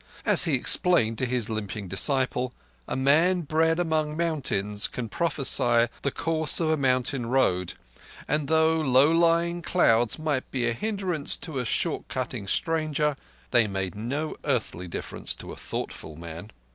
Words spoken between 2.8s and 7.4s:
a man bred among mountains can prophesy the course of a mountain